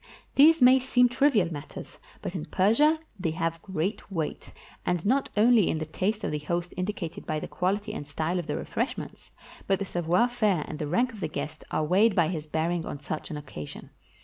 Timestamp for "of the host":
6.23-6.73